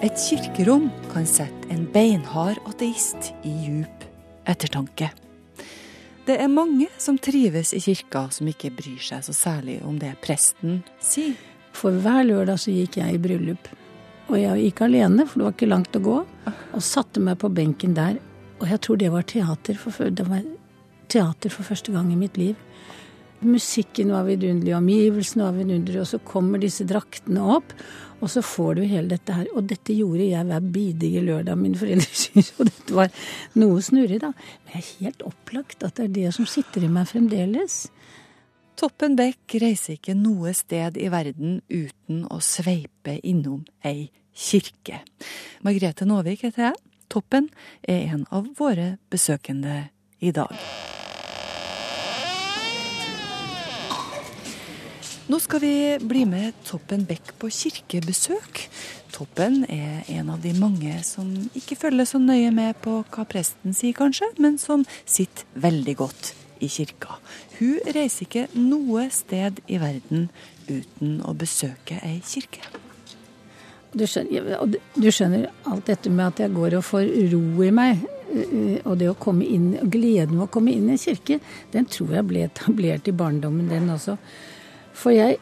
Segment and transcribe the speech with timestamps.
[0.00, 4.06] Et kirkerom kan sette en beinhard ateist i djup
[4.48, 5.10] ettertanke.
[6.24, 10.14] Det er mange som trives i kirka, som ikke bryr seg så særlig om det
[10.24, 11.36] presten sier.
[11.76, 13.68] For hver lørdag så gikk jeg i bryllup.
[14.30, 16.16] Og jeg gikk alene, for det var ikke langt å gå.
[16.72, 18.16] Og satte meg på benken der.
[18.62, 20.40] Og jeg tror det var teater for, det var
[21.10, 22.56] teater for første gang i mitt liv.
[23.40, 27.72] Musikken var vidunderlig, omgivelsene var vidunderlige, og så kommer disse draktene opp.
[28.20, 29.46] Og så får du hele dette her.
[29.56, 32.52] Og dette gjorde jeg hver bidige lørdag, mine foreldre syntes.
[32.58, 33.08] Og dette var
[33.60, 34.34] noe snurrig, da.
[34.34, 37.86] Men jeg er helt opplagt at det er det som sitter i meg fremdeles.
[38.80, 45.02] Toppen Beck reiser ikke noe sted i verden uten å sveipe innom ei kirke.
[45.64, 46.80] Margrethe Nåvik heter jeg.
[47.10, 47.50] Toppen
[47.82, 49.82] er en av våre besøkende
[50.20, 50.56] i dag.
[55.30, 58.64] Nå skal vi bli med Toppen Beck på kirkebesøk.
[59.14, 63.76] Toppen er en av de mange som ikke følger så nøye med på hva presten
[63.76, 67.20] sier, kanskje, men som sitter veldig godt i kirka.
[67.60, 70.26] Hun reiser ikke noe sted i verden
[70.66, 72.66] uten å besøke ei kirke.
[73.94, 74.66] Du skjønner,
[74.98, 78.02] du skjønner alt dette med at jeg går og får ro i meg.
[78.34, 81.38] eh, Og det å komme inn, gleden ved å komme inn i en kirke,
[81.70, 84.18] den tror jeg ble etablert i barndommen, den også.
[84.96, 85.38] For jeg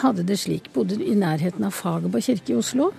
[0.00, 2.90] hadde det slik, bodde i nærheten av Fagerborg kirke i Oslo.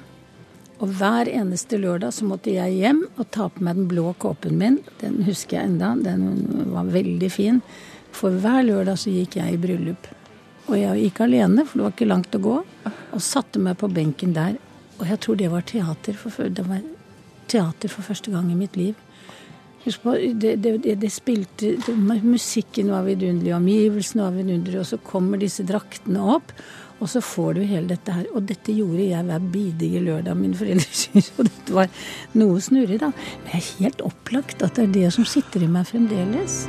[0.82, 4.58] Og hver eneste lørdag så måtte jeg hjem og ta på meg den blå kåpen
[4.58, 4.80] min.
[5.02, 7.62] Den husker jeg enda, den var veldig fin.
[8.16, 10.10] For hver lørdag så gikk jeg i bryllup.
[10.72, 12.58] Og jeg gikk alene, for det var ikke langt å gå.
[13.14, 14.58] Og satte meg på benken der.
[14.98, 16.82] Og jeg tror det var teater for, det var
[17.52, 18.98] teater for første gang i mitt liv.
[19.82, 25.02] Husk på, det, det, det, spilte det, Musikken var vidunderlig, omgivelsene var vidunderlige, og så
[25.02, 26.54] kommer disse draktene opp.
[27.02, 28.28] Og så får du hele dette her.
[28.38, 31.32] Og dette gjorde jeg hver bidige lørdag, mine foreldre syntes.
[31.34, 31.90] Og dette var
[32.38, 33.10] noe snurrig, da.
[33.10, 36.62] Men det er helt opplagt at det er det som sitter i meg fremdeles.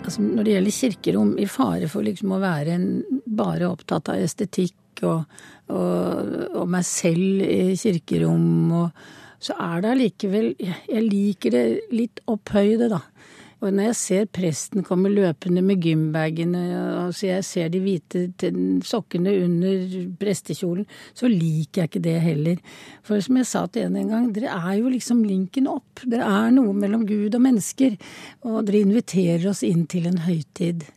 [0.00, 2.86] Altså, når det gjelder kirkerom, i fare for liksom å være en,
[3.30, 4.74] bare opptatt av estetikk
[5.06, 5.40] og,
[5.70, 8.50] og, og meg selv i kirkerom,
[8.82, 9.02] og,
[9.40, 11.64] så er det allikevel jeg, liker det
[11.96, 13.00] litt opphøyde, da.
[13.60, 16.60] Og når jeg ser presten komme løpende med gymbagene,
[17.02, 18.52] og så jeg ser de hvite
[18.88, 22.62] sokkene under prestekjolen, så liker jeg ikke det heller.
[23.04, 26.06] For som jeg sa til en en gang, dere er jo liksom linken opp.
[26.08, 28.00] Det er noe mellom Gud og mennesker.
[28.48, 30.88] Og dere inviterer oss inn til en høytid.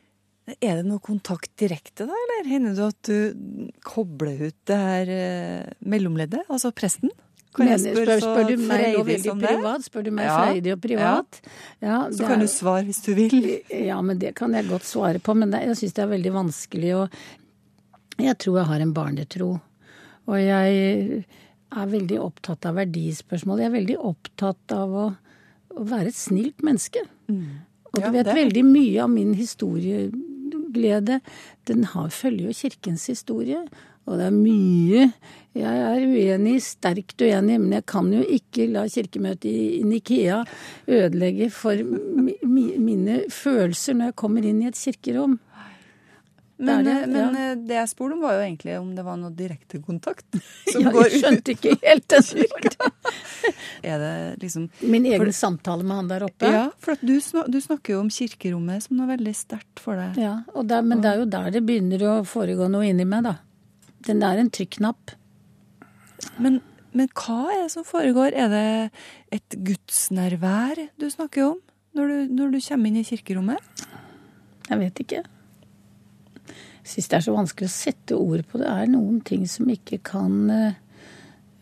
[0.60, 5.12] Er det noe kontakt direkte, da, eller hender det at du kobler ut det her
[5.16, 7.14] eh, mellomleddet, altså presten?
[7.54, 9.84] Kan jeg Men spør, spør du meg nå veldig privat?
[9.86, 11.40] Spør du meg Ja, freidig og privat?
[11.86, 13.36] Ja, Så kan er- du svare hvis du vil.
[13.90, 15.36] Ja, men det kan jeg godt svare på.
[15.38, 17.04] Men det, jeg syns det er veldig vanskelig å
[18.20, 19.52] Jeg tror jeg har en barnetro.
[20.28, 21.24] Og jeg
[21.74, 23.62] er veldig opptatt av verdispørsmål.
[23.64, 25.06] Jeg er veldig opptatt av å,
[25.78, 27.06] å være et snilt menneske.
[27.30, 27.38] Og
[27.94, 28.02] du Mm.
[28.02, 29.36] Ja, vet det veldig mye av min
[30.74, 31.22] historieglede,
[31.68, 33.58] den har, følger jo kirkens historie.
[34.06, 35.14] Og det er mye
[35.56, 40.44] jeg er uenig, sterkt uenig, men jeg kan jo ikke la kirkemøtet i Nikea
[40.88, 45.40] ødelegge for mi, mi, mine følelser når jeg kommer inn i et kirkerom.
[46.64, 47.52] Men, Det eh, men ja.
[47.52, 50.26] eh, det jeg spurte om, var jo egentlig om det var noe direkte kontakt
[50.72, 52.94] som Ja, går jeg skjønte ikke helt den.
[53.94, 54.14] Er det
[54.44, 56.52] liksom Min egen samtale med han der oppe.
[56.52, 60.20] Ja, for du, du snakker jo om kirkerommet som noe veldig sterkt for deg.
[60.22, 63.36] Ja, der, men det er jo der det begynner å foregå noe inni meg, da.
[64.08, 65.16] Den er en trykknapp.
[66.44, 66.62] Men,
[66.96, 68.36] men hva er det som foregår?
[68.36, 68.66] Er det
[69.36, 71.60] et gudsnærvær du snakker om
[71.94, 73.86] når du, når du kommer inn i kirkerommet?
[74.70, 75.24] Jeg vet ikke.
[76.84, 78.68] Syns det er så vanskelig å sette ord på det.
[78.68, 80.80] Det er noen ting som ikke kan eh,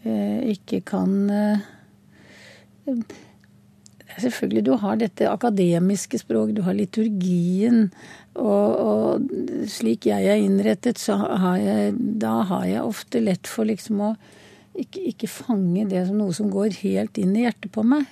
[0.03, 1.67] eh, Ikke kan eh,
[4.19, 7.85] Selvfølgelig, du har dette akademiske språket, du har liturgien.
[8.35, 13.69] Og, og slik jeg er innrettet, så har jeg, da har jeg ofte lett for
[13.69, 14.11] liksom å
[14.81, 18.03] ikke, ikke fange det som noe som går helt inn i hjertet på meg.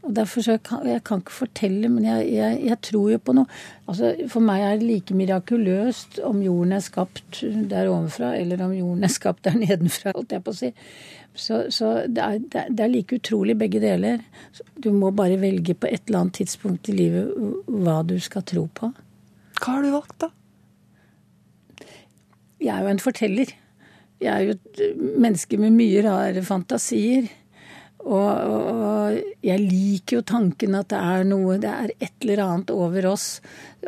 [0.00, 3.34] Og derfor så kan jeg kan ikke fortelle, men jeg, jeg, jeg tror jo på
[3.36, 3.46] noe.
[3.86, 8.72] Altså, For meg er det like mirakuløst om jorden er skapt der ovenfra, eller om
[8.72, 10.70] jorden er skapt der nedenfra, holdt jeg på å si.
[11.36, 14.24] Så, så er, det er- det er like utrolig begge deler.
[14.82, 17.36] Du må bare velge på et eller annet tidspunkt i livet
[17.68, 18.90] hva du skal tro på.
[19.60, 20.30] Hva har du valgt, da?
[22.60, 23.52] Jeg er jo en forteller.
[24.20, 24.80] Jeg er jo et
[25.20, 27.28] menneske med mye rare fantasier.
[28.00, 28.30] Og,
[28.72, 33.10] og, jeg liker jo tanken at det er noe, det er et eller annet over
[33.12, 33.26] oss.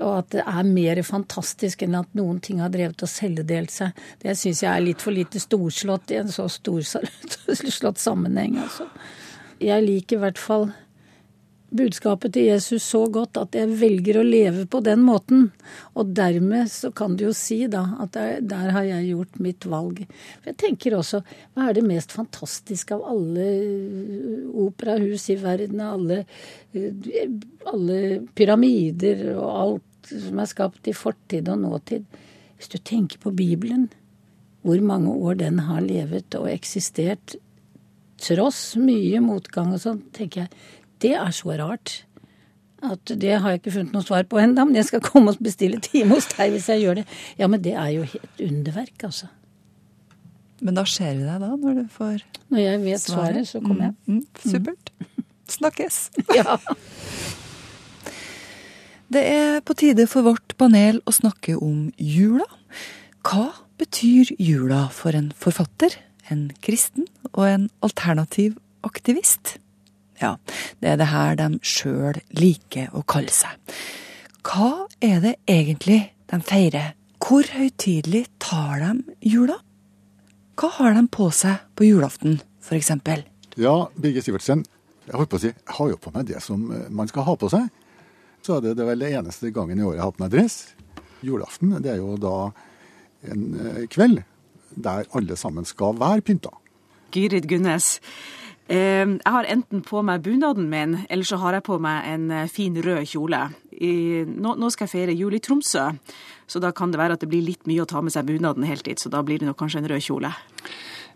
[0.00, 3.96] Og at det er mer fantastisk enn at noen ting har drevet og celledelt seg.
[4.22, 8.88] Det syns jeg er litt for lite storslått i en så storslått sammenheng, altså.
[9.62, 10.72] Jeg liker i hvert fall
[11.76, 15.46] budskapet til Jesus så godt at jeg velger å leve på den måten.
[15.98, 19.66] Og dermed så kan du jo si da at der, der har jeg gjort mitt
[19.68, 20.02] valg.
[20.40, 21.22] For jeg tenker også,
[21.54, 26.22] hva er det mest fantastiske av alle uh, operahus i verden, alle,
[26.76, 27.22] uh,
[27.72, 28.02] alle
[28.36, 32.06] pyramider og alt som er skapt i fortid og nåtid?
[32.58, 33.88] Hvis du tenker på Bibelen,
[34.62, 37.34] hvor mange år den har levet og eksistert,
[38.22, 42.02] tross mye motgang og sånn, tenker jeg det er så rart.
[42.82, 45.42] At det har jeg ikke funnet noe svar på ennå, men jeg skal komme og
[45.42, 47.06] bestille time hos deg hvis jeg gjør det.
[47.38, 49.30] Ja, men det er jo et underverk, altså.
[50.62, 52.22] Men da ser vi deg da, når du får
[52.54, 53.94] Når jeg vet svaret, svaret så kommer jeg.
[54.06, 54.92] Mm, mm, supert.
[55.50, 55.98] Snakkes.
[56.38, 56.58] ja.
[59.12, 62.46] Det er på tide for vårt panel å snakke om jula.
[63.26, 65.98] Hva betyr jula for en forfatter,
[66.30, 68.56] en kristen og en alternativ
[68.86, 69.58] aktivist?
[70.22, 70.36] Ja,
[70.80, 73.58] det er det her de sjøl liker å kalle seg.
[74.46, 76.94] Hva er det egentlig de feirer?
[77.22, 79.58] Hvor høytidelig tar de jula?
[80.58, 82.92] Hva har de på seg på julaften, f.eks.?
[83.58, 84.64] Ja, Birgit Sivertsen,
[85.06, 87.26] jeg holdt på å si, jeg har jo på meg det som eh, man skal
[87.26, 87.66] ha på seg.
[88.42, 90.34] Så er det, det er vel det eneste gangen i året jeg har på meg
[90.34, 90.58] dress.
[91.22, 92.36] Julaften det er jo da
[93.30, 94.22] en eh, kveld
[94.82, 96.54] der alle sammen skal være pynta.
[97.12, 97.98] Gyrid Gunnes,
[98.68, 102.48] jeg har enten på meg bunaden min, eller så har jeg på meg en eh,
[102.48, 103.40] fin rød kjole.
[103.82, 105.90] nå, skal jeg feire jul i Tromsø,
[106.46, 108.64] så da kan det være at det blir litt mye å ta med seg bunaden
[108.64, 108.98] helt dit.
[108.98, 110.32] Så da blir det nok kanskje en rød kjole.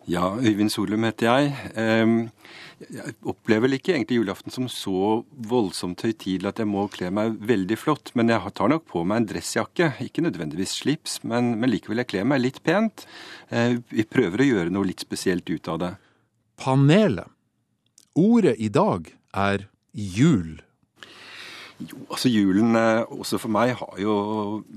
[0.06, 2.30] Ja, Øyvind Solum heter jeg.
[2.76, 7.38] Jeg opplever vel ikke egentlig julaften som så voldsomt høytidelig at jeg må kle meg
[7.48, 9.94] veldig flott, men jeg tar nok på meg en dressjakke.
[10.04, 13.06] Ikke nødvendigvis slips, men, men likevel jeg kler meg litt pent.
[13.48, 15.90] Eh, vi prøver å gjøre noe litt spesielt ut av det.
[16.60, 17.32] Panelet
[18.16, 20.56] Ordet i dag er jul.
[21.76, 24.14] Jo, altså Julen eh, også for meg har jo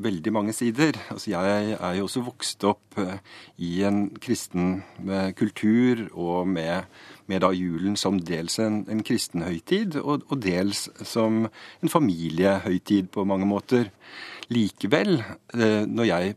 [0.03, 0.97] veldig mange sider.
[1.13, 3.21] Altså Jeg er jo også vokst opp eh,
[3.63, 6.91] i en kristen eh, kultur og med,
[7.31, 13.07] med da julen som dels en, en kristen høytid, og, og, dels som en familiehøytid
[13.15, 13.93] på mange måter.
[14.51, 15.21] Likevel,
[15.87, 16.35] når jeg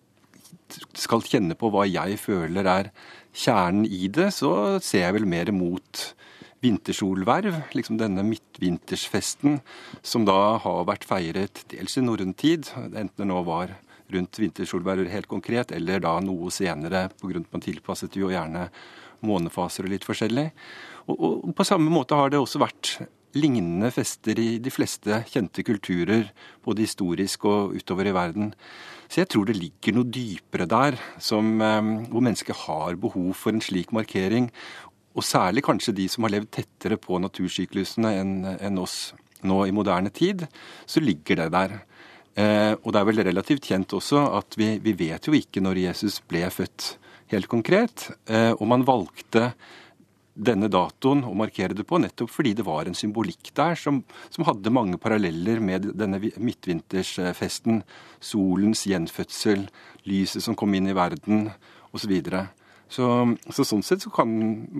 [0.94, 2.90] skal kjenne på hva jeg føler er
[3.32, 6.02] kjernen i det, så ser jeg vel mer mot
[6.62, 9.60] vintersolverv, liksom denne midtvintersfesten,
[10.02, 13.74] som da har vært feiret dels i norrøn tid, enten det nå var
[14.12, 17.42] rundt vintersolverv helt konkret, eller da noe senere pga.
[17.50, 18.68] man tilpasset jo gjerne
[19.22, 20.50] månefaser og litt forskjellig.
[21.08, 22.96] Og, og, på samme måte har det også vært
[23.32, 26.26] lignende fester i de fleste kjente kulturer,
[26.64, 28.52] både historisk og utover i verden.
[29.08, 33.52] Så jeg tror det ligger noe dypere der, som, eh, hvor mennesket har behov for
[33.52, 34.50] en slik markering
[35.12, 39.12] og særlig kanskje de som har levd tettere på natursyklusene enn en oss
[39.46, 40.46] nå i moderne tid,
[40.86, 41.76] så ligger det der.
[42.38, 45.82] Eh, og det er vel relativt kjent også at vi, vi, vet jo ikke når
[45.82, 46.94] Jesus ble født
[47.32, 48.08] helt konkret.
[48.24, 49.50] Eh, og man valgte
[50.32, 53.98] denne datoen å markere det på nettopp fordi det var en symbolikk der som,
[54.32, 57.82] som hadde mange paralleller med denne midtvintersfesten.
[58.22, 59.66] Solens gjenfødsel,
[60.08, 61.50] lyset som kom inn i verden
[61.92, 62.16] osv.
[62.16, 62.46] Så,
[62.92, 64.30] så, sånn sett så kan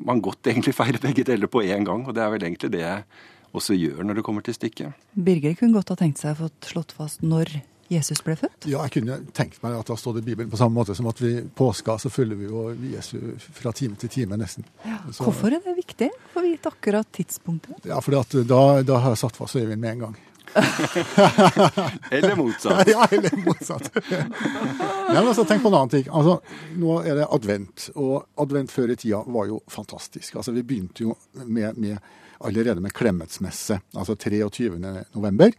[0.05, 2.85] man godt egentlig feire begge deler på én gang, og det er vel egentlig det
[2.85, 3.05] jeg
[3.53, 5.05] også gjør når det kommer til stykket.
[5.13, 7.61] Birger kunne godt ha tenkt seg å få slått fast når
[7.93, 8.67] Jesus ble født?
[8.71, 11.09] Ja, jeg kunne tenkt meg at det har stått i Bibelen på samme måte som
[11.11, 12.65] at vi påska så følger vi jo
[12.95, 13.17] Jesu
[13.59, 14.67] fra time til time, nesten.
[14.87, 15.01] Ja.
[15.11, 17.83] Så, Hvorfor er det viktig å vite akkurat tidspunktet?
[17.89, 18.45] Ja, for da,
[18.87, 20.21] da, har jeg satt fast Øyvind med en gang.
[22.11, 22.89] eller motsatt.
[22.95, 23.91] ja, eller motsatt.
[23.95, 26.09] Nei, men altså, tenk på en annen ting.
[26.13, 26.39] Altså,
[26.81, 30.37] nå er det advent, og advent før i tida var jo fantastisk.
[30.37, 31.99] Altså, vi begynte jo med, med
[32.43, 34.71] allerede med klemmetsmesse altså 23.
[35.15, 35.53] november.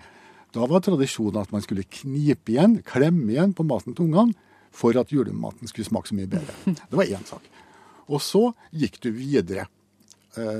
[0.54, 4.36] Da var tradisjonen at man skulle knipe igjen, klemme igjen på maten til ungene
[4.74, 6.54] for at julematen skulle smake så mye bedre.
[6.66, 7.46] Det var én sak.
[8.10, 9.68] Og så gikk du videre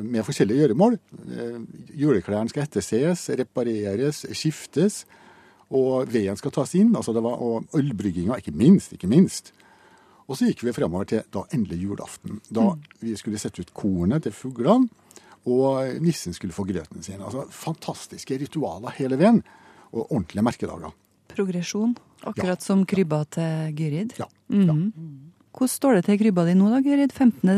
[0.06, 0.98] med forskjellige gjøremål.
[1.34, 1.60] Eh,
[1.98, 5.04] juleklærne skal etterses, repareres, skiftes.
[5.74, 6.96] Og veden skal tas inn.
[6.96, 8.94] altså det var, Og ølbrygginga, ikke minst.
[8.94, 9.54] ikke minst.
[10.28, 12.40] Og så gikk vi fremover til da endelig julaften.
[12.50, 12.84] Da mm.
[13.02, 14.88] vi skulle sette ut kornet til fuglene,
[15.46, 17.20] og nissen skulle få grøten sin.
[17.22, 19.44] Altså Fantastiske ritualer hele veien,
[19.92, 20.94] og ordentlige merkedager.
[21.34, 22.64] Progresjon, akkurat ja.
[22.64, 24.16] som krybba til Gyrid.
[24.18, 24.30] Ja.
[24.48, 24.78] Mm ja.
[25.54, 27.12] Hvordan står det til krybba di nå da, Gyrid?
[27.14, 27.50] 15.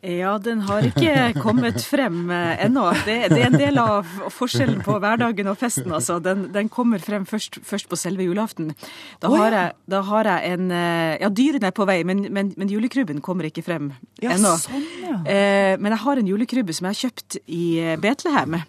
[0.00, 2.86] Ja, den har ikke kommet frem eh, ennå.
[3.04, 6.16] Det, det, er en del av forskjellen på hverdagen og festen, altså.
[6.24, 8.72] Den, den kommer frem først, først, på selve julaften.
[9.20, 12.54] Da, har jeg, da, har jeg, en eh, Ja, dyrene er på vei, men, men,
[12.56, 13.92] men julekrybben kommer ikke frem
[14.22, 14.54] ja, ennå.
[14.62, 15.20] Sånn, ja.
[15.28, 18.62] eh, men jeg har en julekrybbe som jeg har kjøpt i eh, Betlehem.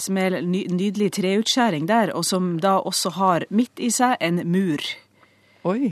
[0.00, 4.40] Som er en nydelig treutskjæring der, og som da også har midt i seg en
[4.48, 4.80] mur.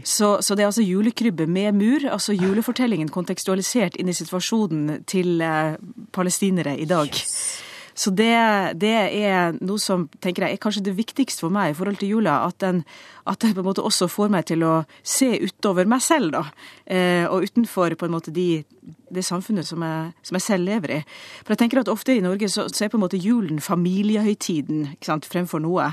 [0.04, 5.40] Så, så, det er altså julekrybbe med mur, altså julefortellingen kontekstualisert inn i situasjonen til
[5.40, 5.78] eh,
[6.12, 7.08] palestinere i dag.
[7.08, 7.71] Yes.
[7.94, 8.32] Så det,
[8.80, 12.16] det, er noe som tenker jeg er kanskje det viktigste for meg i forhold til
[12.16, 12.40] jula.
[12.48, 12.82] At den,
[13.28, 14.72] at den på en måte også får meg til å
[15.04, 16.44] se utover meg selv, da.
[16.86, 18.64] Eh, og utenfor på en måte de,
[19.12, 21.00] det samfunnet som jeg, som jeg, selv lever i.
[21.42, 24.94] For jeg tenker at ofte i Norge så, så er på en måte julen familiehøytiden
[24.94, 25.92] ikke sant, fremfor noe.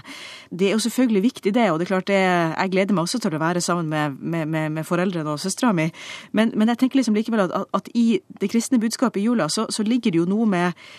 [0.49, 1.67] Det er jo selvfølgelig viktig, det.
[1.69, 4.47] Og det er klart det, jeg gleder meg også til å være sammen med, med,
[4.47, 5.89] med, med foreldrene og søstera mi.
[6.31, 9.67] Men, men, jeg tenker liksom likevel at, at, i det kristne budskapet i jula så,
[9.69, 10.89] så ligger det jo noe med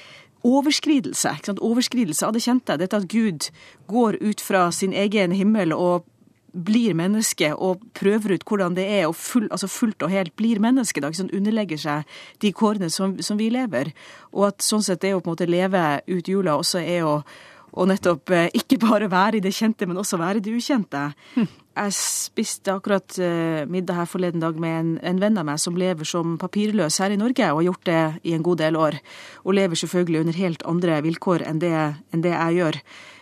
[0.47, 1.35] overskridelse.
[1.61, 2.79] Overskridelse av det kjente.
[2.81, 3.51] Dette at Gud
[3.91, 6.07] går ut fra sin egen himmel og
[6.51, 10.61] blir menneske og prøver ut hvordan det er, og full, altså fullt og helt blir
[10.63, 11.03] menneske.
[11.03, 13.93] Da, sånn, underlegger seg de kårene som, som, vi lever.
[14.35, 17.21] Og at sånn sett det å på en måte leve ut jula også er å,
[17.71, 21.11] og nettopp eh, ikke bare være i det kjente, men også være i det ukjente.
[21.37, 21.49] Hm.
[21.81, 25.79] Jeg spiste akkurat uh, middag her forleden dag med en, en, venn av meg som
[25.81, 28.99] lever som papirløs her i Norge, og har gjort det i en god del år.
[29.47, 31.73] Og lever selvfølgelig under helt andre vilkår enn det,
[32.13, 32.81] enn det jeg gjør.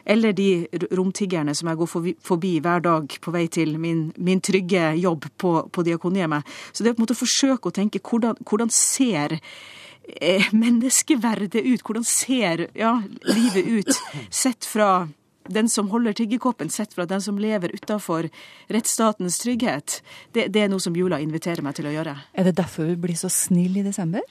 [0.08, 0.48] Eller de
[0.96, 5.28] romtiggerne som jeg går forbi, forbi hver dag på vei til min, min trygge jobb
[5.38, 6.48] på, på Diakonhjemmet.
[6.72, 11.60] Så det er på en måte å forsøke å tenke hvordan, hvordan ser eh, menneskeverdet
[11.60, 11.84] ut?
[11.84, 12.96] Hvordan ser ja,
[13.28, 15.04] livet ut sett fra
[15.52, 18.28] den som holder tiggerkoppen, sett fra den som lever utafor
[18.72, 20.00] rettsstatens trygghet,
[20.36, 22.16] det, det, er noe som jula inviterer meg til å gjøre.
[22.34, 24.24] Er det derfor vi blir så snille i desember?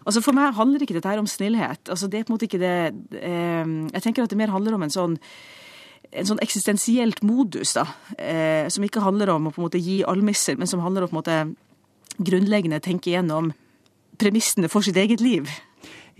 [0.00, 1.90] Altså For meg handler ikke dette her om snillhet.
[1.92, 2.76] Altså det er på en måte ikke det
[3.20, 5.18] eh, Jeg tenker at det mer handler om en sånn
[6.10, 7.84] en sånn eksistensielt modus, da,
[8.18, 11.12] eh, som ikke handler om å på en måte gi almisser, men som handler om
[11.12, 11.36] på en måte
[12.18, 13.52] grunnleggende tenke igjennom
[14.18, 15.46] premissene for sitt eget liv.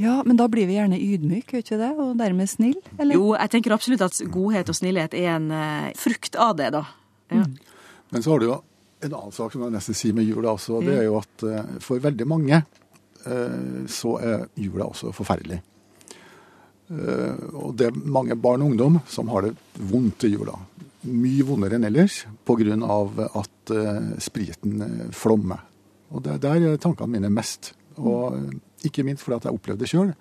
[0.00, 1.90] Ja, men da blir vi gjerne ydmyke, gjør ikke det?
[2.00, 3.18] Og dermed snill, eller?
[3.18, 6.86] Jo, jeg tenker absolutt at godhet og snillhet er en uh, frukt av det, da.
[7.28, 7.44] Ja.
[7.44, 7.58] Mm.
[8.10, 8.54] Men så har du jo
[9.04, 10.80] en annen sak som jeg nesten sier med jula også.
[10.86, 15.60] Det er jo at uh, for veldig mange uh, så er jula også forferdelig.
[16.90, 19.52] og det er mange barn og ungdom som har det
[19.92, 20.56] vondt i jula.
[21.06, 23.28] Mye vondere enn ellers pga.
[23.38, 23.72] at
[24.18, 25.60] spriten flommer.
[26.10, 27.74] Og det er der tankene mine er mest.
[28.00, 30.12] Og ikke minst fordi at jeg opplevde det sjøl.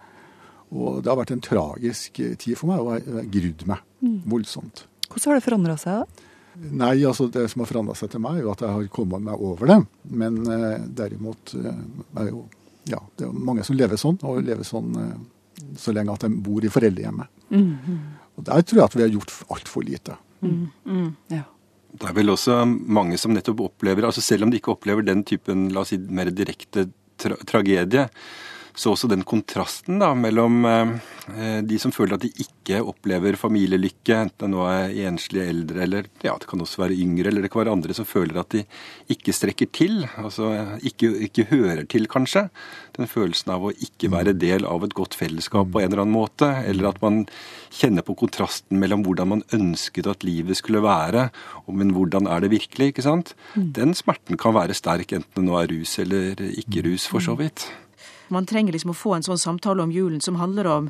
[0.70, 4.18] Og det har vært en tragisk tid for meg, og jeg har grudd meg mm.
[4.30, 4.84] voldsomt.
[5.10, 6.26] Hvordan har det forandra seg, da?
[6.60, 9.24] Nei, altså Det som har forandra seg til meg, er jo at jeg har kommet
[9.26, 9.80] meg over det.
[10.12, 11.84] Men eh, derimot eh,
[12.20, 12.46] er jo
[12.90, 15.14] ja, det er mange som lever sånn, og lever sånn eh,
[15.80, 17.32] så lenge at de bor i foreldrehjemmet.
[17.54, 17.72] Mm.
[18.40, 20.18] Og Der tror jeg at vi har gjort altfor lite.
[20.42, 20.68] Mm.
[20.86, 21.10] mm.
[21.36, 21.46] Ja.
[21.90, 25.24] Det er vel også mange som nettopp opplever, altså selv om de ikke opplever den
[25.26, 26.86] typen la oss si, mer direkte
[27.20, 28.10] tra tragedie,
[28.80, 34.16] så også den kontrasten da, mellom eh, de som føler at de ikke opplever familielykke,
[34.16, 37.52] enten det nå er enslige eldre eller ja, det kan også være yngre, eller det
[37.52, 38.64] kan være andre som føler at de
[39.12, 40.52] ikke strekker til, altså
[40.86, 42.46] ikke, ikke hører til, kanskje.
[42.96, 46.16] Den følelsen av å ikke være del av et godt fellesskap på en eller annen
[46.16, 47.26] måte, eller at man
[47.76, 51.28] kjenner på kontrasten mellom hvordan man ønsket at livet skulle være,
[51.68, 53.36] men hvordan er det virkelig, ikke sant?
[53.58, 53.70] Mm.
[53.76, 57.36] Den smerten kan være sterk, enten det nå er rus eller ikke rus, for så
[57.40, 57.68] vidt.
[58.34, 60.90] Man trenger liksom å få en sånn samtale om julen som handler om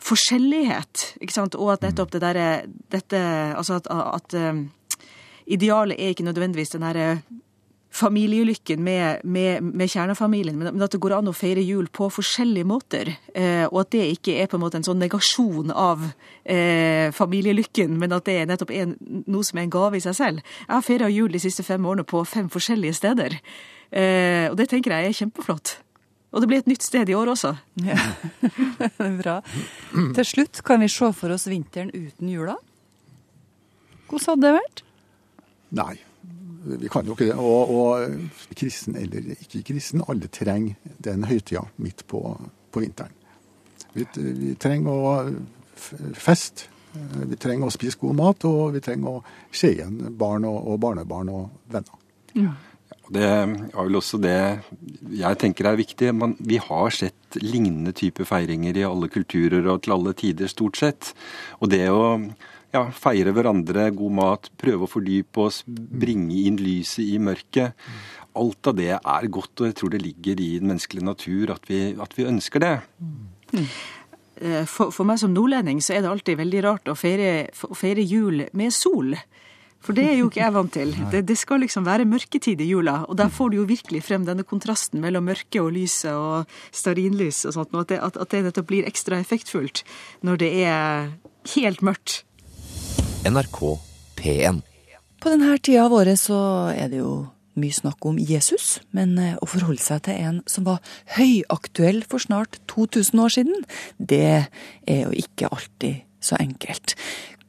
[0.00, 2.48] forskjellighet, ikke sant, og at nettopp det derre
[2.92, 3.20] dette
[3.52, 4.62] Altså at, at um,
[5.44, 7.10] idealet er ikke nødvendigvis den derre
[7.90, 12.68] familielykken med, med, med, kjernefamilien, men at det går an å feire jul på forskjellige
[12.68, 13.10] måter.
[13.34, 16.04] Eh, og at det ikke er på en måte en sånn negasjon av
[16.44, 18.94] eh, familielykken, men at det er nettopp en,
[19.26, 20.54] noe som er en gave i seg selv.
[20.62, 23.40] Jeg har feira jul de siste fem årene på fem forskjellige steder,
[23.90, 25.80] eh, og det tenker jeg er kjempeflott.
[26.30, 27.54] Og det blir et nytt sted i år også.
[27.82, 27.96] Ja.
[28.78, 29.40] det er Bra.
[30.14, 32.54] Til slutt, kan vi se for oss vinteren uten jula?
[34.10, 34.84] Hvordan hadde det vært?
[35.80, 35.94] Nei,
[36.82, 37.36] vi kan jo ikke det.
[37.38, 42.22] Og, og kristen eller ikke kristen, alle trenger den høytida midt på,
[42.70, 43.14] på vinteren.
[43.94, 45.14] Vi, vi, trenger å
[46.14, 46.70] feste.
[47.26, 49.22] Vi trenger å spise god mat, og vi trenger å
[49.54, 51.98] se igjen barn og, og barnebarn og venner.
[52.38, 52.54] Ja.
[53.10, 54.36] Det er vel også det
[55.18, 56.12] jeg tenker er viktig.
[56.14, 60.78] Man, vi har sett lignende typer feiringer i alle kulturer og til alle tider, stort
[60.78, 61.10] sett.
[61.58, 62.04] Og det å
[62.70, 67.74] ja, feire hverandre, god mat, prøve å fordype oss, bringe inn lyset i mørket.
[68.38, 71.66] Alt av det er godt, og jeg tror det ligger i den menneskelige natur at
[71.66, 72.76] vi, at vi ønsker det.
[74.38, 78.06] Eh, For, for meg som nordlending så er det alltid veldig rart å feire, feire
[78.06, 79.16] jul med sol.
[79.80, 80.92] For det er jo ikke jeg vant til.
[81.12, 84.26] Det, det skal liksom være mørketid i jula, og der får du jo virkelig frem
[84.28, 88.34] denne kontrasten mellom mørket og lyset og stearinlys og sånt, og at det, at, at
[88.34, 89.84] det nettopp blir ekstra effektfullt
[90.26, 91.10] når det er
[91.56, 92.20] helt mørkt.
[93.24, 93.60] NRK
[94.20, 94.60] P1.
[95.20, 96.38] På denne tida av året så
[96.72, 97.14] er det jo
[97.60, 100.80] mye snakk om Jesus, men eh, å forholde seg til en som var
[101.16, 103.66] høyaktuell for snart 2000 år siden,
[103.98, 106.96] det er jo ikke alltid så enkelt.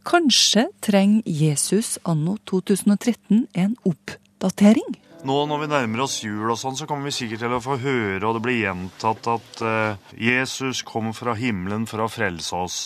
[0.04, 4.98] Kanskje trenger Jesus anno 2013 en oppdatering?
[5.22, 7.78] Nå når vi nærmer oss jul og sånn, så kommer vi sikkert til å få
[7.84, 12.80] høre, og det blir gjentatt, at uh, Jesus kom fra himmelen for å frelse oss.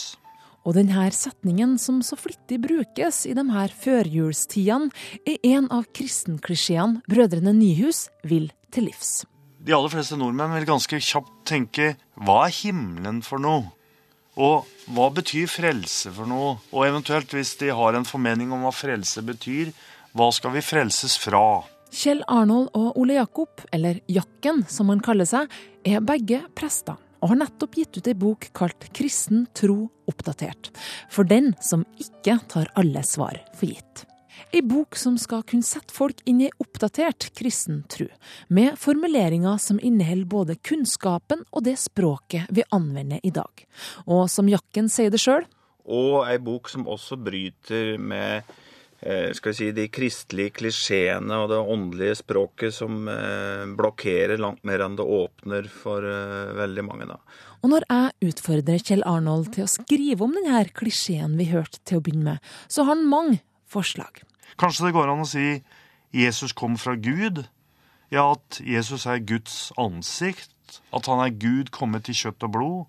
[0.66, 4.92] Og denne setningen som så flittig brukes i de her førjulstidene,
[5.24, 9.22] er en av kristenklisjeene Brødrene Nyhus vil til livs.
[9.66, 13.72] De aller fleste nordmenn vil ganske kjapt tenke hva er himmelen for noe?
[14.36, 16.58] Og hva betyr frelse for noe?
[16.74, 19.72] Og eventuelt, hvis de har en formening om hva frelse betyr,
[20.16, 21.64] hva skal vi frelses fra?
[21.96, 25.52] Kjell Arnold og Ole Jakob, eller Jakken som han kaller seg,
[25.88, 30.70] er begge prester og har nettopp gitt ut ei bok kalt Kristen tro oppdatert.
[31.10, 34.04] For den som ikke tar alle svar for gitt.
[34.56, 38.08] Ei bok som skal kunne sette folk inn i oppdatert kristen tro,
[38.48, 43.66] med formuleringer som inneholder både kunnskapen og det språket vi anvender i dag.
[44.08, 45.48] Og som Jakken sier det sjøl,
[45.86, 48.42] Og ei bok som også bryter med
[49.06, 54.64] eh, skal vi si, de kristelige klisjeene og det åndelige språket som eh, blokkerer langt
[54.66, 57.06] mer enn det åpner for eh, veldig mange.
[57.12, 57.20] da.
[57.62, 62.00] Og når jeg utfordrer Kjell Arnold til å skrive om denne klisjeen vi hørte til
[62.00, 64.22] å begynne med, så har han mange forslag.
[64.60, 65.60] Kanskje det går an å si
[66.16, 67.46] Jesus kom fra Gud?
[68.14, 70.80] Ja, at Jesus er Guds ansikt?
[70.96, 72.84] At han er Gud kommet i kjøtt og blod?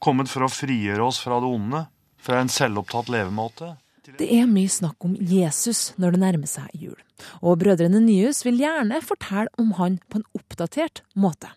[0.00, 1.84] Kommet for å frigjøre oss fra det onde?
[2.20, 3.74] Fra en selvopptatt levemåte?
[4.18, 6.96] Det er mye snakk om Jesus når det nærmer seg jul.
[7.44, 11.52] Og Brødrene Nyhus vil gjerne fortelle om han på en oppdatert måte.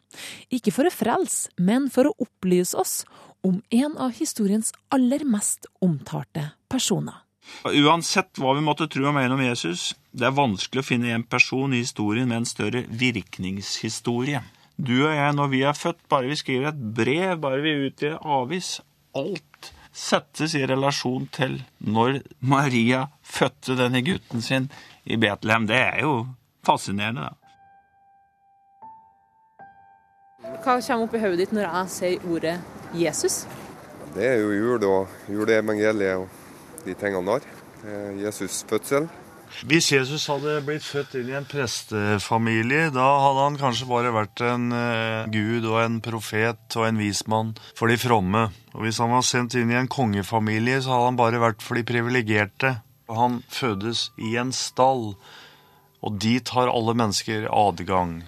[0.53, 3.01] Ikke for å frelse, men for å opplyse oss
[3.47, 7.22] om en av historiens aller mest omtalte personer.
[7.63, 11.25] Uansett hva vi måtte tro og mene om Jesus, det er vanskelig å finne en
[11.27, 14.43] person i historien med en større virkningshistorie.
[14.75, 18.17] Du og jeg, når vi er født, bare vi skriver et brev, bare vi utgir
[18.21, 18.79] avis,
[19.15, 24.69] alt settes i relasjon til når Maria fødte denne gutten sin
[25.05, 25.67] i Betlehem.
[25.69, 26.15] Det er jo
[26.65, 27.37] fascinerende, da.
[30.63, 32.55] Hva kommer opp i hodet ditt når jeg sier ordet
[32.97, 33.43] Jesus?
[34.13, 36.42] Det er jo jul og juleevangeliet og
[36.85, 37.45] de tingene der.
[37.83, 38.63] Er Jesus'.
[39.61, 44.41] Hvis Jesus hadde blitt født inn i en prestefamilie, da hadde han kanskje bare vært
[44.47, 48.47] en eh, gud og en profet og en vismann for de fromme.
[48.73, 51.77] Og hvis han var sendt inn i en kongefamilie, så hadde han bare vært for
[51.77, 52.75] de privilegerte.
[53.13, 55.13] Han fødes i en stall,
[56.03, 58.23] og dit har alle mennesker adgang.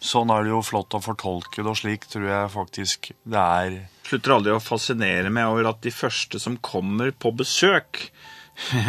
[0.00, 3.74] Sånn er det jo flott å fortolke det, og slik tror jeg faktisk det er.
[4.08, 8.06] Slutter aldri å fascinere meg over at de første som kommer på besøk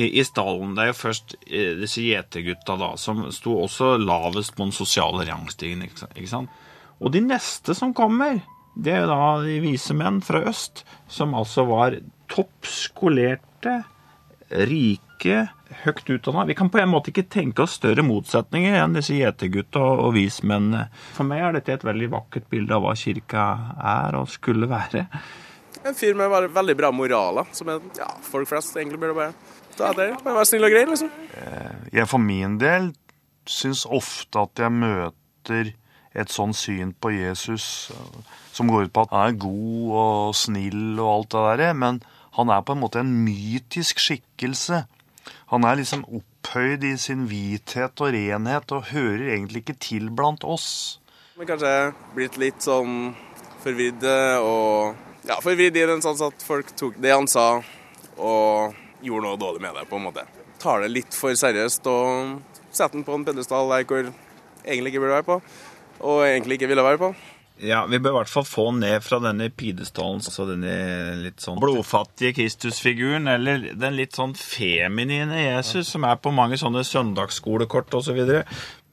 [0.00, 4.56] i, i stallen, det er jo først eh, disse gjetergutta da, som sto også lavest
[4.56, 6.62] på den sosiale rangstigen, ikke sant-?
[7.04, 8.40] Og de neste som kommer,
[8.76, 11.98] det er jo da de vise menn fra øst, som altså var
[12.32, 13.82] toppskolerte,
[14.66, 15.46] rike,
[15.84, 16.44] høyt utdanna.
[16.46, 20.86] Vi kan på en måte ikke tenke oss større motsetninger enn disse gjetergutta og vismennene.
[21.16, 23.46] For meg er dette et veldig vakkert bilde av hva kirka
[23.94, 25.06] er og skulle være.
[25.86, 29.34] En fyr med veldig, bra moraler, som er, ja, folk flest egentlig burde bare
[29.76, 30.16] ta etter.
[30.24, 31.10] Bare være snill og grei, liksom.
[31.94, 32.90] Jeg for min del
[33.46, 35.74] syns ofte at jeg møter
[36.16, 40.36] et sånn syn på Jesus eh, som går ut på at han er god og
[40.38, 42.00] snill og alt det derre, men
[42.36, 44.82] han er på en måte en mytisk skikkelse.
[45.52, 50.44] Han er liksom opphøyd i sin hvithet og renhet og hører egentlig ikke til blant
[50.46, 50.98] oss.
[51.36, 51.72] Men kanskje
[52.16, 53.14] blitt litt sånn
[53.64, 57.58] forvirrede og Ja, forvirret i den sånn at folk tok det han sa
[58.16, 60.22] og gjorde noe dårlig med det, på en måte.
[60.62, 62.36] Tar det litt for seriøst og
[62.70, 64.06] setter den på en pedestal der hvor
[64.62, 65.40] egentlig ikke burde være på,
[66.06, 67.10] og egentlig ikke ville være på.
[67.64, 70.72] Ja, vi bør i hvert fall få ned fra denne pidestallen, altså denne
[71.22, 76.84] litt sånn blodfattige Kristusfiguren, eller den litt sånn feminine Jesus, som er på mange sånne
[76.84, 78.20] søndagsskolekort osv.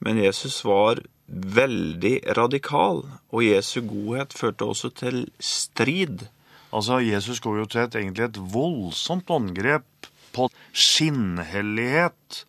[0.03, 6.23] Men Jesus var veldig radikal, og Jesu godhet førte også til strid.
[6.71, 12.45] Altså, Jesus går jo til et, egentlig et voldsomt angrep på skinnhellighet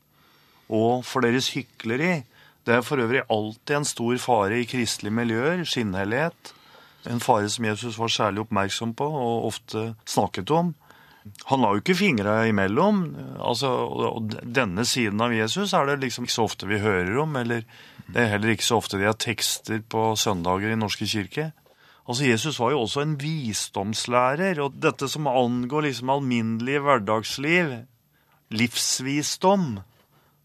[0.72, 2.22] og for deres hykleri.
[2.64, 6.54] Det er for øvrig alltid en stor fare i kristelige miljøer, skinnhellighet.
[7.10, 10.72] En fare som Jesus var særlig oppmerksom på og ofte snakket om.
[11.48, 13.04] Han la jo ikke fingra imellom.
[13.40, 17.36] Altså, og denne siden av Jesus er det liksom ikke så ofte vi hører om.
[17.40, 17.64] Eller
[18.08, 21.50] det er heller ikke så ofte de har tekster på søndager i Norske kirke.
[22.04, 27.72] Altså, Jesus var jo også en visdomslærer, og dette som angår liksom alminnelig hverdagsliv,
[28.52, 29.78] livsvisdom,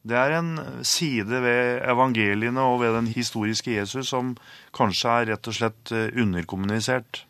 [0.07, 0.51] det er en
[0.87, 4.35] side ved evangeliene og ved den historiske Jesus som
[4.75, 7.25] kanskje er rett og slett eh, underkommunisert.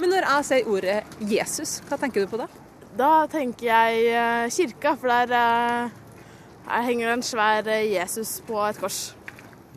[0.00, 0.96] Men når jeg sier ordet
[1.30, 2.48] Jesus, hva tenker du på da?
[2.96, 5.34] Da tenker jeg eh, kirka, for der,
[6.64, 9.12] eh, henger en svær Jesus på et kors.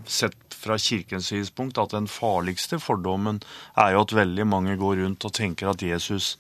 [0.08, 3.42] Sett fra kirkens synspunkt at den farligste fordommen
[3.76, 6.38] er jo at veldig mange går rundt og tenker at Jesus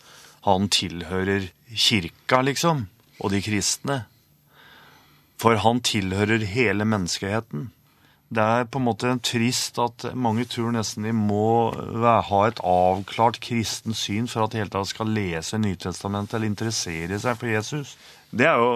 [0.47, 2.85] han tilhører kirka, liksom,
[3.19, 4.05] og de kristne.
[5.37, 7.69] For han tilhører hele menneskeheten.
[8.27, 13.39] Det er på en måte trist at mange tror nesten de må ha et avklart
[13.43, 17.95] kristent syn for at de hele tatt skal lese Nytestamentet eller interessere seg for Jesus.
[18.35, 18.73] Det er jo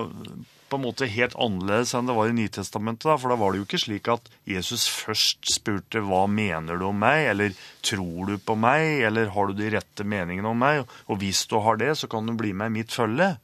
[0.72, 3.10] på en måte helt annerledes enn det var i Nytestamentet.
[3.10, 6.88] Da, for da var det jo ikke slik at Jesus først spurte 'Hva mener du
[6.88, 7.52] om meg?' eller
[7.84, 11.60] 'Tror du på meg?' eller 'Har du de rette meningene om meg?' Og hvis du
[11.60, 13.36] har det, så kan du bli med i mitt følge.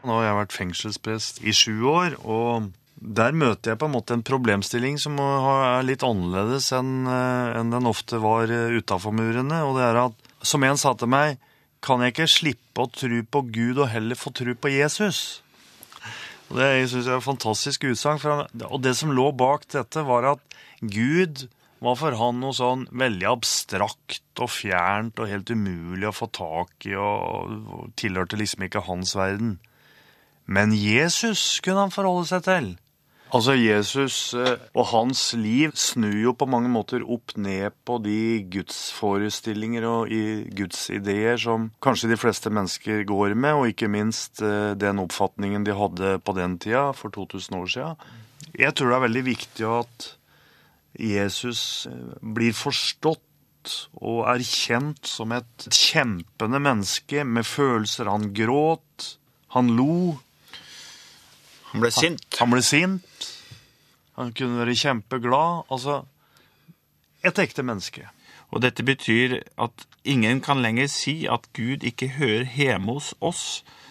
[0.00, 4.16] Nå har jeg vært fengselsprest i sju år, og der møter jeg på en måte
[4.16, 7.04] en problemstilling som er litt annerledes enn
[7.72, 9.62] den ofte var utafor murene.
[9.64, 11.38] Og det er at, som en sa til meg,
[11.84, 15.40] kan jeg ikke slippe å tro på Gud og heller få tro på Jesus?
[16.50, 18.20] Og Det synes jeg er et fantastisk utsagn.
[18.68, 21.46] Og det som lå bak dette, var at Gud
[21.80, 26.88] var for han noe sånn veldig abstrakt og fjernt og helt umulig å få tak
[26.90, 29.56] i, og tilhørte liksom ikke hans verden.
[30.50, 32.70] Men Jesus kunne han forholde seg til.
[33.30, 39.86] Altså, Jesus og hans liv snur jo på mange måter opp ned på de gudsforestillinger
[39.86, 40.10] og
[40.58, 46.16] gudsideer som kanskje de fleste mennesker går med, og ikke minst den oppfatningen de hadde
[46.26, 48.02] på den tida, for 2000 år siden.
[48.58, 50.08] Jeg tror det er veldig viktig at
[50.98, 51.86] Jesus
[52.18, 58.10] blir forstått og erkjent som et kjempende menneske med følelser.
[58.10, 59.12] Han gråt,
[59.54, 60.18] han lo.
[61.72, 62.24] Han ble sint.
[62.34, 63.28] Han, han ble sint.
[64.18, 65.68] Han kunne være kjempeglad.
[65.70, 66.02] Altså
[67.26, 68.08] et ekte menneske.
[68.50, 73.44] Og dette betyr at ingen kan lenger si at Gud ikke hører hjemme hos oss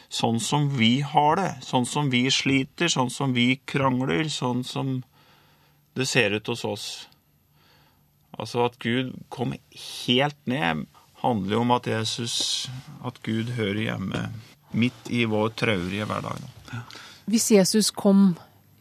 [0.09, 4.99] sånn som vi har det, sånn som vi sliter, sånn som vi krangler, sånn som
[5.93, 6.87] det ser ut hos oss.
[8.33, 10.87] Altså at Gud kom helt ned,
[11.21, 12.35] handler jo om at Jesus,
[13.05, 14.25] at Gud hører hjemme
[14.71, 16.41] midt i vår traurige hverdag.
[17.29, 18.31] Hvis Jesus kom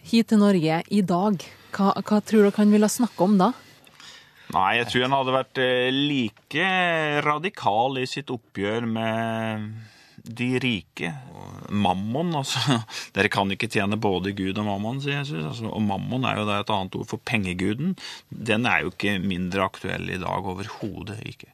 [0.08, 1.42] hit til Norge i dag,
[1.74, 3.50] hva, hva tror dere han ville snakke om da?
[4.54, 5.60] Nei, jeg tror han hadde vært
[5.92, 6.68] like
[7.26, 9.66] radikal i sitt oppgjør med
[10.28, 11.12] de rike.
[11.68, 12.78] Mammon, altså.
[13.16, 15.42] Dere kan ikke tjene både Gud og mammon, sier Jesus.
[15.42, 17.94] Altså, og mammon er jo da et annet ord for pengeguden.
[18.28, 20.48] Den er jo ikke mindre aktuell i dag.
[20.52, 21.50] Overhodet ikke.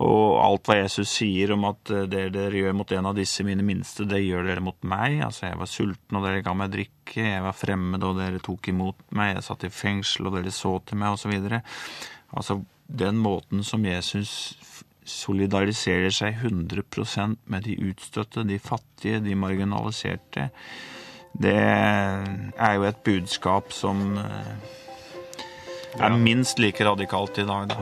[0.00, 3.64] Og alt hva Jesus sier om at det dere gjør mot en av disse mine
[3.66, 5.20] minste, det gjør dere mot meg.
[5.26, 7.20] Altså, jeg var sulten, og dere ga meg drikke.
[7.20, 9.36] Jeg var fremmed, og dere tok imot meg.
[9.36, 11.60] Jeg satt i fengsel, og dere så til meg, osv.
[12.32, 14.54] Altså, den måten som Jesus
[15.08, 20.50] solidariserer seg 100% med de utstøtte, de fattige, de marginaliserte,
[21.32, 24.18] det er jo et budskap som
[25.98, 27.72] er minst like radikalt i dag.
[27.72, 27.76] Da.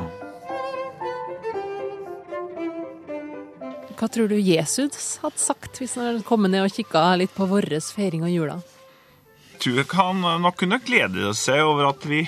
[4.01, 7.49] Hva tror du Jesus hadde sagt hvis han hadde kommet ned og kikka litt på
[7.51, 8.61] vår feiring av jula?
[9.61, 12.23] Jeg tror han nok kunne glede seg over at vi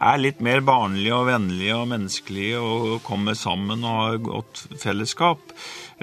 [0.00, 5.52] er litt mer barnlige og vennlige og menneskelige og kommer sammen og har godt fellesskap.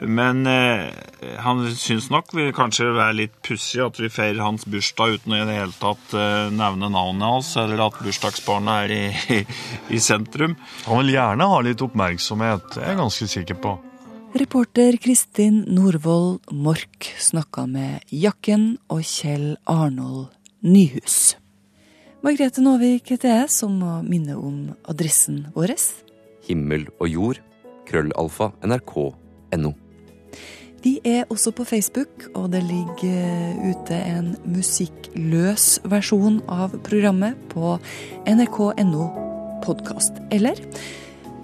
[0.05, 0.93] Men eh,
[1.41, 5.39] han syns nok vi kanskje er litt pussig at vi feirer hans bursdag uten å
[5.41, 9.41] i det hele tatt eh, nevne navnet hans, eller at bursdagsbarnet er i, i,
[9.97, 10.53] i sentrum.
[10.85, 13.73] Han vil gjerne ha litt oppmerksomhet, det er jeg ganske sikker på.
[14.37, 20.27] Reporter Kristin Norvoll Mork snakka med Jakken og Kjell Arnold
[20.61, 21.37] Nyhus.
[22.25, 25.75] Margrethe Nåvik heter jeg, som må minne om adressen vår.
[26.47, 27.41] Himmel og jord.
[27.87, 28.49] Krøllalfa.
[28.65, 29.73] NRK.no.
[30.83, 37.77] Vi er også på Facebook, og det ligger ute en musikkløs versjon av programmet på
[38.25, 39.07] nrk.no
[39.65, 40.17] podkast.
[40.31, 40.59] Eller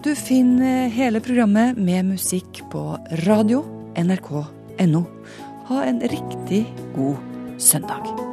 [0.03, 3.61] Du finner hele programmet med musikk på radio
[3.95, 5.05] nrk.no.
[5.69, 6.65] Ha en riktig
[6.97, 7.15] god
[7.57, 8.32] søndag.